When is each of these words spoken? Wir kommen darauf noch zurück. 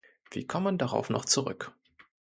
Wir 0.31 0.47
kommen 0.47 0.79
darauf 0.79 1.11
noch 1.11 1.25
zurück. 1.25 1.75